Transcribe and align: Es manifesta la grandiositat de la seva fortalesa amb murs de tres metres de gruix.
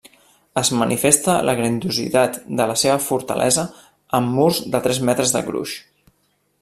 Es 0.59 0.69
manifesta 0.77 1.35
la 1.49 1.53
grandiositat 1.59 2.39
de 2.61 2.67
la 2.71 2.77
seva 2.85 2.97
fortalesa 3.09 3.67
amb 4.21 4.35
murs 4.39 4.63
de 4.77 4.83
tres 4.89 5.03
metres 5.11 5.35
de 5.37 5.45
gruix. 5.51 5.77